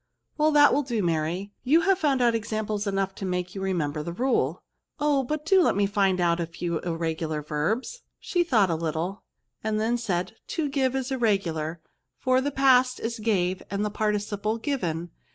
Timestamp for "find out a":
5.85-6.47